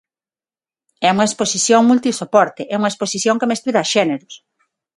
[1.07, 2.61] É unha exposición multisoporte...
[2.73, 4.33] É unha exposición que mestura xéneros.